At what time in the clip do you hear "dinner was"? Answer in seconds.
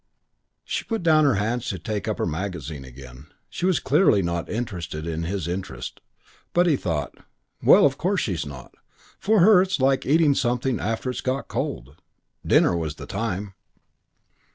12.43-12.95